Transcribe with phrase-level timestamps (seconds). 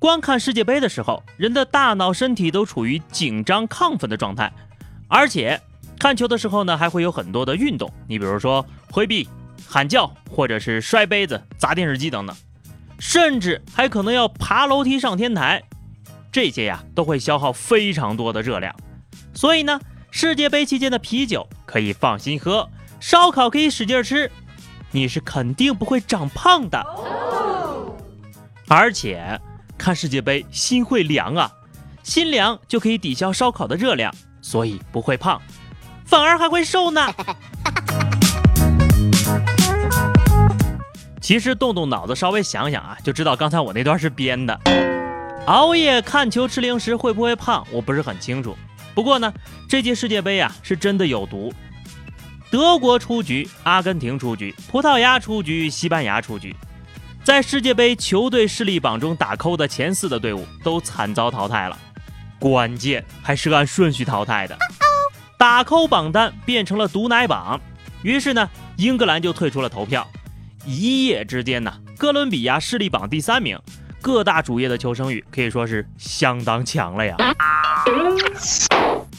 [0.00, 4.52] 观看世界杯的时候，人的大脑、身体都处于紧张、亢奋的状态，
[5.08, 5.60] 而且
[5.98, 7.92] 看球的时候呢，还会有很多的运动。
[8.06, 9.28] 你比如说挥臂、
[9.66, 12.36] 喊叫，或者是摔杯子、砸电视机等等，
[13.00, 15.60] 甚至还可能要爬楼梯上天台。
[16.30, 18.72] 这些呀，都会消耗非常多的热量。
[19.34, 19.80] 所以呢，
[20.12, 22.68] 世界杯期间的啤酒可以放心喝，
[23.00, 24.30] 烧烤可以使劲吃，
[24.92, 26.80] 你是肯定不会长胖的。
[28.68, 29.40] 而且。
[29.78, 31.50] 看世界杯，心会凉啊，
[32.02, 35.40] 心凉就可以抵消烧烤的热量，所以不会胖，
[36.04, 37.00] 反而还会瘦呢。
[41.20, 44.60] 其实动动脑子，稍微想想啊，就知道刚才我那段是编的。
[45.46, 47.66] 熬夜看球吃零食会不会胖？
[47.70, 48.56] 我不是很清楚。
[48.94, 49.32] 不过呢，
[49.68, 51.52] 这届世界杯啊是真的有毒。
[52.50, 56.56] 德国出局，阿根廷出局，葡萄牙出局，西班牙出局。
[57.24, 61.78] 在世界杯球队势力榜中打扣的前四的队伍都惨遭淘汰了，
[62.38, 64.56] 关键还是按顺序淘汰的，
[65.36, 67.60] 打扣榜单变成了毒奶榜，
[68.02, 70.08] 于是呢，英格兰就退出了投票。
[70.64, 73.58] 一夜之间呢，哥伦比亚势力榜第三名，
[74.00, 77.16] 各大主页的求生欲可以说是相当强了呀。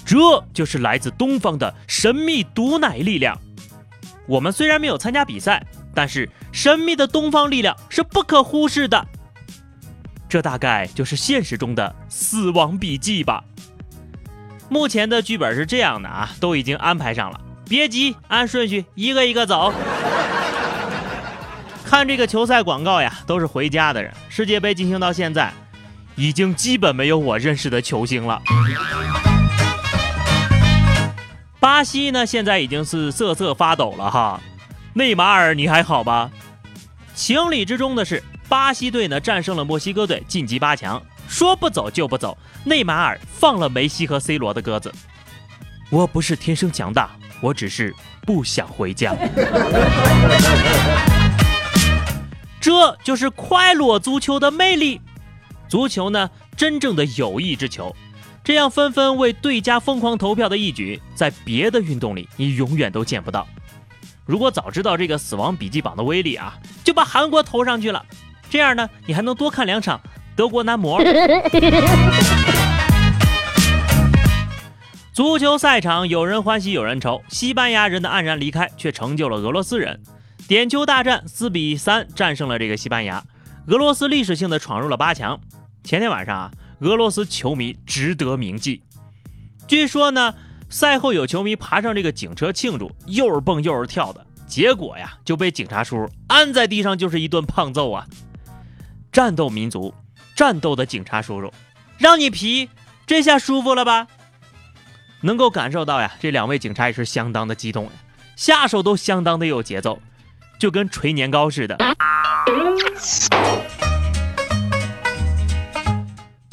[0.03, 0.17] 这
[0.51, 3.39] 就是来自东方的神秘毒奶力量。
[4.27, 5.63] 我们虽然没有参加比赛。
[5.93, 9.05] 但是神秘的东方力量是不可忽视的，
[10.27, 13.43] 这大概就是现实中的死亡笔记吧。
[14.69, 19.73] 目前的剧本是这样的啊，都已经安排上了，别急，按顺序一个一个走。
[21.83, 24.13] 看这个球赛广告呀，都是回家的人。
[24.29, 25.51] 世界杯进行到现在，
[26.15, 28.39] 已经基本没有我认识的球星了。
[31.59, 34.39] 巴西呢，现在已经是瑟瑟发抖了哈。
[34.93, 36.29] 内马尔，你还好吧？
[37.13, 41.01] 情理之中的是，巴西队呢战胜了墨西哥队，晋级八强。
[41.27, 44.91] 说不走就不走，内马尔放了梅西和 C 罗的鸽子。
[45.91, 47.93] 我不是天生强大，我只是
[48.25, 49.15] 不想回家。
[52.59, 54.99] 这就是快乐足球的魅力。
[55.67, 57.95] 足球呢，真正的友谊之球。
[58.43, 63.47] 这样纷纷为对家疯狂投票的一举，在别的运动里你永远都见不到。
[64.29, 66.53] 如果早知道这个死亡笔记榜的威力啊，
[66.83, 68.05] 就把韩国投上去了。
[68.47, 69.99] 这样呢，你还能多看两场
[70.35, 71.01] 德国男模。
[75.11, 79.99] 足球赛场有人欢喜有人愁，西班牙人的黯然离开却成就了俄罗斯人。
[80.47, 83.23] 点球大战四比三战胜了这个西班牙，
[83.65, 85.39] 俄罗斯历史性的闯入了八强。
[85.83, 86.51] 前天晚上啊，
[86.81, 88.83] 俄罗斯球迷值得铭记。
[89.67, 90.35] 据说呢。
[90.69, 98.05] 赛后有球迷爬上这个警车庆祝，又是蹦又是跳的，结果呀就被警察叔叔按在地上就是一顿胖揍啊！
[99.11, 99.93] 战斗民族，
[100.35, 101.51] 战斗的警察叔叔，
[101.97, 102.69] 让你皮，
[103.07, 104.07] 这下舒服了吧？
[105.21, 107.91] 能够感受到呀，这两位警察也是相当的激动呀，
[108.35, 109.99] 下手都相当的有节奏，
[110.59, 111.77] 就跟捶年糕似的。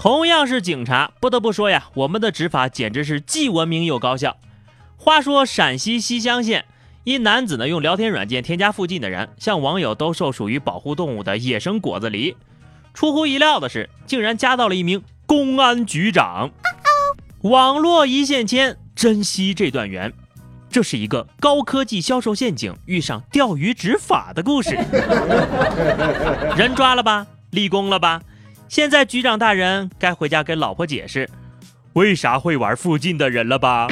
[0.06, 4.36] 同样是警察，不得不说呀，我们的执法简直是既文明又高效。
[4.96, 6.64] 话说陕西西乡县
[7.02, 12.36] 一男子呢，用聊天软件添加附近的人，向网友兜售属于保护动物的野生果子狸。
[12.94, 16.52] 出乎意料的是，竟然加到了一名公安局长。
[17.40, 20.12] 网络一线牵，珍惜这段缘。
[20.70, 24.78] 这是一个高科技销售陷阱遇上钓鱼执法的故事。
[26.56, 28.22] 人抓了吧，立功了吧？
[28.69, 31.28] 现在局长大人该回家给老婆解释，
[31.92, 33.86] 为啥会玩附近的人了吧？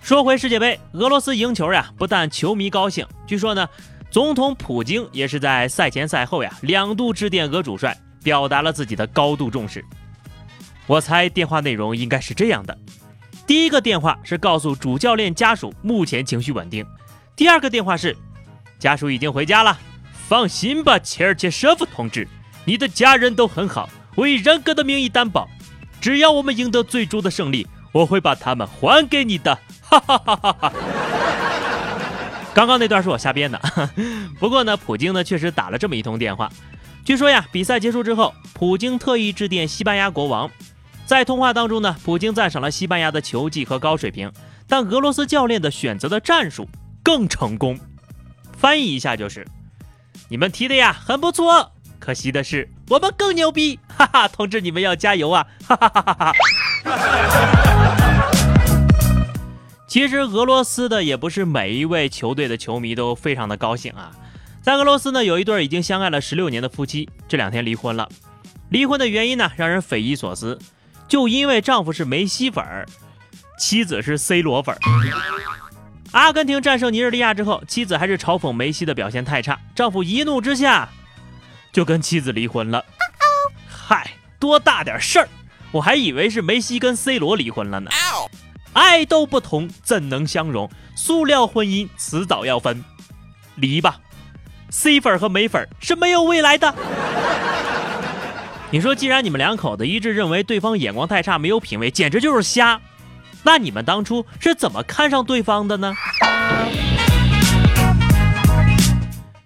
[0.00, 3.68] 说回世界杯，俄罗斯赢球呀，不但球迷高兴，据说呢，
[4.10, 9.84] 总统普京也是在赛前赛后呀两度致电俄主帅，表达了自己的高度重视。
[10.86, 12.76] 我猜电话内容应该是这样的：
[13.46, 16.82] 第一个电话是告诉主教练家属目前情绪稳定；
[17.36, 18.16] 第二个电话是
[18.78, 19.78] 家属已经回家了。
[20.28, 22.28] 放心吧，切尔切舍夫同志，
[22.66, 23.88] 你的家人都很好。
[24.14, 25.48] 我以人格的名义担保，
[26.02, 29.58] 只要我们赢得最终的胜利，我会把他们还给你的。
[29.80, 30.72] 哈哈哈哈哈！
[32.52, 33.58] 刚刚那段是我瞎编的，
[34.38, 36.52] 不过呢，普京呢确实打了这么一通电话。
[37.06, 40.50] 据说呀，比赛结束之后，普京特意致电西班牙国王，
[41.06, 44.30] 在通话当中呢，普京赞赏了西班牙的球技和高水平，
[44.66, 46.68] 但俄罗斯教练的选择的战术
[47.02, 47.80] 更成功。
[48.58, 49.46] 翻译一下就是：
[50.30, 56.32] 你们踢的呀很不错，可惜的是我们更牛逼，哈哈，同志你们要加油啊， 哈哈哈哈哈。
[59.86, 64.12] 其实俄罗斯的也不是每一位球队的球迷都非常的高兴啊。
[64.60, 68.06] 在俄罗斯呢，有一对已经相爱了十六年的夫妻，这两天离婚了。
[68.68, 70.58] 离婚的原因呢，让人匪夷所思，
[71.08, 72.86] 就因为丈夫是梅西粉儿，
[73.58, 74.78] 妻子是 C 罗粉儿。
[76.12, 80.88] 阿根廷战胜尼日利亚之后，妻子还是嘲讽梅西的表现太差，丈夫一怒之下
[81.70, 82.84] 就跟妻子离婚了。
[83.68, 85.28] 嗨，多大点事儿，
[85.70, 87.90] 我还以为是梅西跟 C 罗离婚了呢。
[88.72, 90.70] 爱都不同，怎能相容？
[90.94, 92.82] 塑料婚姻迟早要分，
[93.56, 94.00] 离吧。
[94.70, 96.74] C 粉和美粉是没有未来的。
[98.70, 102.80] 你说，既然你们两口子一致认为对方眼光太差，没有品位，简直就是瞎。
[103.42, 105.94] 那你们当初是怎么看上对方的呢？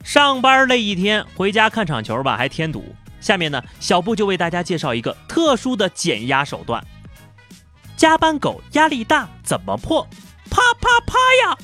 [0.02, 2.94] 上班累一天，回家看场球吧，还添堵。
[3.20, 6.84] 下面呢，小布就为大家介绍一个特殊的减压手段。
[7.96, 10.06] 加班狗压力大怎么破？
[10.50, 11.56] 啪啪啪呀！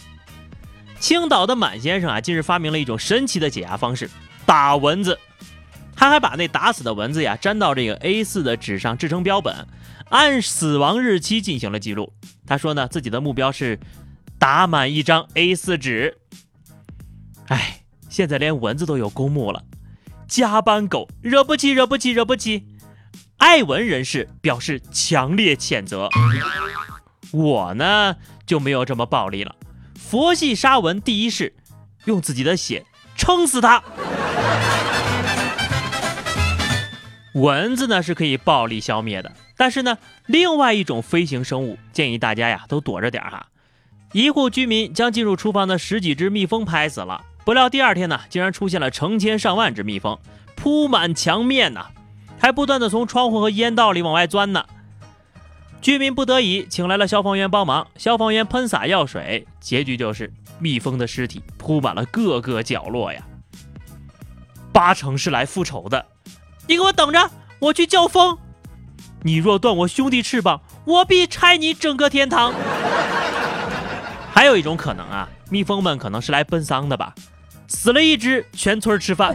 [1.01, 4.09] 青岛的满先生啊，近日发明了一种神奇的解压方式——
[4.47, 5.19] 打蚊子。
[5.99, 9.67] 他还把那打死的蚊子呀粘到这个 A4 的纸上制成标本，
[10.11, 12.13] 按死亡日期进行了记录。
[12.47, 13.81] 他说呢，自己的目标是
[14.39, 16.19] 打满一张 A4 纸。
[17.49, 19.65] 哎，现在连蚊子都有公墓了，
[20.29, 22.65] 加班狗惹不起，惹不起，惹不起！
[23.39, 26.09] 爱蚊人士表示强烈谴责。
[27.33, 28.15] 我呢
[28.47, 29.57] 就没有这么暴力了。
[29.97, 31.57] 佛系杀蚊第一式，
[32.05, 32.87] 用自己的血
[33.17, 33.83] 撑死它。
[37.35, 43.47] 蚊子呢是可以暴力消灭的，但是呢，另外一种飞行生物，建议大家呀都躲着点哈。
[44.13, 50.19] 一户居民将进入厨房的十几只蜜蜂拍死了，不料第二天呢，竟然出现了成千上万只蜜蜂，
[50.57, 51.87] 铺满墙面呢，
[52.39, 54.65] 还不断的从窗户和烟道里往外钻呢。
[55.81, 63.23] 居民不得已请来了消防员帮忙，消防员喷洒药水，结局就是蜜蜂的尸体铺满了各个角落呀。
[64.73, 66.07] 八成是来复仇的，
[66.69, 68.37] 你给我等着，我去叫风。
[69.23, 72.53] 你若断我兄弟翅膀，我必拆你整个天堂。
[74.33, 77.15] 还有一种可能啊，蜜蜂们可能是来奔丧的吧。
[77.67, 79.35] 死了一只，全村吃饭。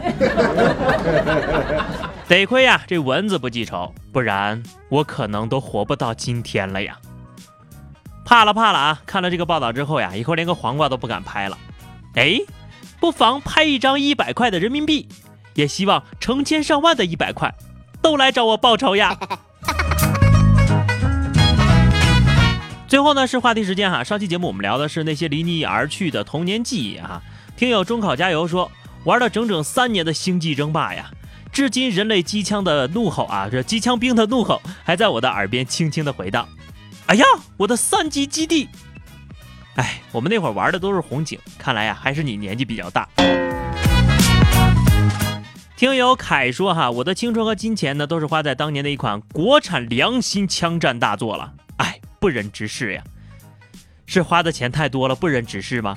[2.28, 6.96] 得亏呀，这蚊子不记仇，不然我可能都活不到今天了呀。
[8.24, 9.02] 怕了怕了啊！
[9.04, 11.58] 看了这个报道之后呀，以后连个黄瓜都不敢拍了。
[12.14, 12.38] 哎，
[13.00, 15.08] 不妨拍一张一百块的人民币，
[15.54, 17.54] 也希望成千上万的一百块
[18.02, 19.18] 都来找我报仇呀。
[22.86, 27.20] 最后呢是话题时间哈，上期节目我们聊的是那些离你而去的童年记忆哈。
[27.56, 28.70] 听友中考加油说，
[29.04, 31.10] 玩了整整三年的星际争霸呀，
[31.50, 36.48] 至今人类机枪的怒吼啊，这机枪兵的怒吼还在我的耳边轻轻的回荡。
[37.06, 37.24] 哎呀，
[37.56, 38.68] 我的三级基地！
[39.76, 43.08] 哎，我们那会儿玩的都是红警，看来呀还是你年纪比较大。
[45.84, 53.02] 听友凯说哈，我的青春和金钱呢都是花在当年的一款国产良心枪战大作了，哎，不忍直视呀，
[54.06, 55.94] 是花的钱太多了不忍直视吗？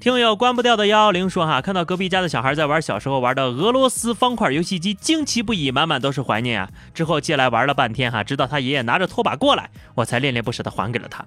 [0.00, 6.70] 听友关不掉的幺幺零说哈，看到隔壁家的小孩在玩小时候玩的俄罗斯方块游戏机，惊奇不已，满满都是怀念啊。
[6.94, 11.22] 之后借来玩了半天哈，直到他爷爷拿着拖把过来，我才恋恋不舍的还给了他。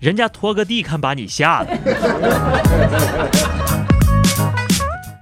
[0.00, 1.78] 人家拖个地，看把你吓的。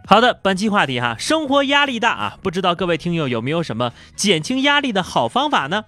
[0.09, 5.85] 好的，本期话题哈，生活压力大啊，不知道各位听友有没有什么减轻压力的好方法呢？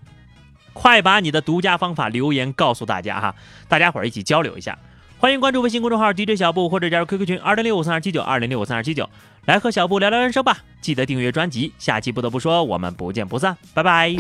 [0.72, 3.34] 快把你的独家方法留言告诉大家哈，
[3.68, 4.76] 大家伙儿一起交流一下。
[5.18, 9.08] 欢迎关注微信公众号 DJ 小布，或者加入 QQ 群二零六五三二七九二零六五三二七九，
[9.44, 10.58] 来和小布聊聊人生吧。
[10.80, 14.14] 记得订阅专辑，下期不得不说，我们不见不散，拜拜。